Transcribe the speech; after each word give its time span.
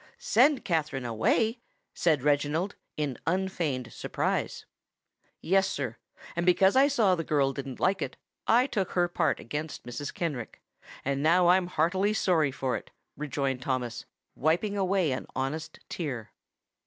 "Send 0.17 0.65
Katherine 0.65 1.05
away!" 1.05 1.59
said 1.93 2.23
Reginald, 2.23 2.73
in 2.97 3.19
unfeigned 3.27 3.93
surprise. 3.93 4.65
"Yes, 5.41 5.67
sir; 5.69 5.95
and 6.35 6.43
because 6.43 6.75
I 6.75 6.87
saw 6.87 7.13
the 7.13 7.23
girl 7.23 7.53
didn't 7.53 7.79
like 7.79 8.01
it, 8.01 8.17
I 8.47 8.65
took 8.65 8.93
her 8.93 9.07
part 9.07 9.39
against 9.39 9.83
Mrs. 9.85 10.11
Kenrick; 10.11 10.59
and 11.05 11.19
I'm 11.19 11.61
now 11.65 11.67
heartily 11.67 12.13
sorry 12.15 12.49
for 12.51 12.75
it," 12.75 12.89
rejoined 13.15 13.61
Thomas, 13.61 14.05
wiping 14.35 14.75
away 14.75 15.11
an 15.11 15.27
honest 15.35 15.79
tear. 15.87 16.31